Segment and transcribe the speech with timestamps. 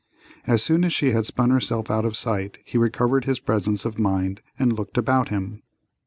[0.47, 3.99] As soon as she had spun herself out of sight he recovered his presence of
[3.99, 5.61] mind and looked about him.